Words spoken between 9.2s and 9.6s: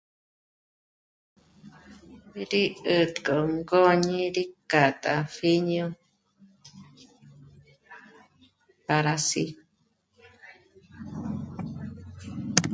sí